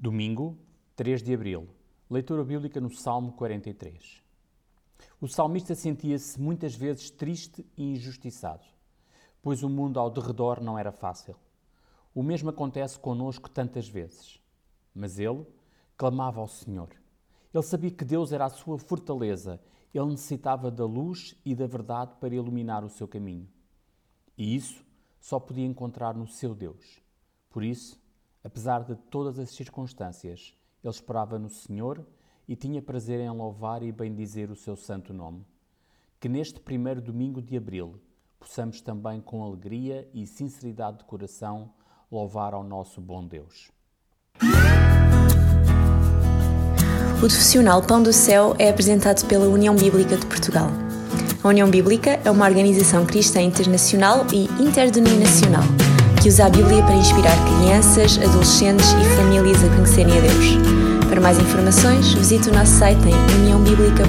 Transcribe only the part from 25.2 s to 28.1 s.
podia encontrar no seu Deus. Por isso,